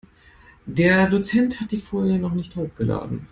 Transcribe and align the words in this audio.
Der 0.65 1.07
Dozent 1.07 1.61
hat 1.61 1.71
die 1.71 1.77
Folien 1.77 2.21
noch 2.21 2.33
nicht 2.33 2.55
hochgeladen. 2.55 3.27